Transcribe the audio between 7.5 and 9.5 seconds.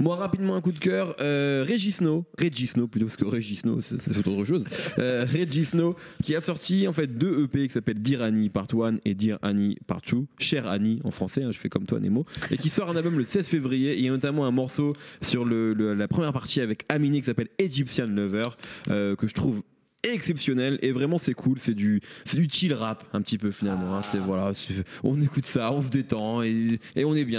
qui s'appellent Dear Annie Part One et Dear